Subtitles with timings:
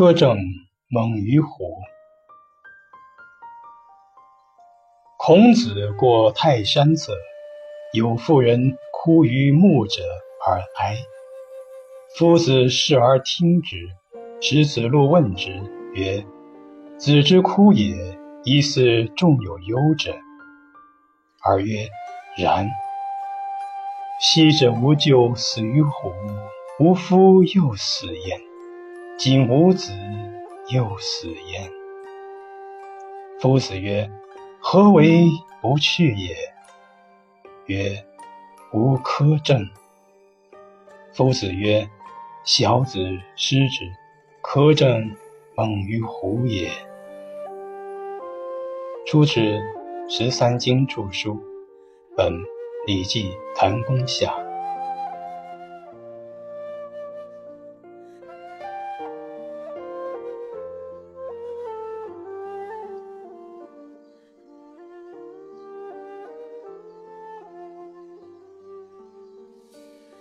[0.00, 0.38] 苛政
[0.88, 1.76] 猛于虎。
[5.18, 7.12] 孔子过泰山侧，
[7.92, 10.02] 有妇人哭于目者
[10.46, 10.96] 而哀。
[12.16, 13.76] 夫子视而听之，
[14.40, 16.24] 使子路问之曰
[16.96, 17.94] ：“子之哭也，
[18.44, 20.16] 疑似众有忧者。”
[21.44, 21.86] 而曰
[22.42, 22.66] ：“然。”
[24.18, 26.10] 昔者无咎死于虎，
[26.78, 28.40] 无夫又死焉；
[29.22, 29.92] 今无子
[30.70, 31.70] 又死焉。
[33.38, 34.10] 夫子曰
[34.58, 35.26] ：“何为
[35.60, 36.34] 不去也？”
[37.68, 38.02] 曰
[38.72, 39.68] ：“吾苛政。”
[41.12, 41.86] 夫子曰
[42.44, 42.98] ：“小子
[43.36, 43.92] 失之，
[44.42, 45.14] 苛政
[45.54, 46.70] 猛于虎也。”
[49.06, 49.38] 出自
[50.08, 51.34] 《十三经注疏》，
[52.16, 52.32] 本。
[52.86, 54.30] 《礼记·谈公下》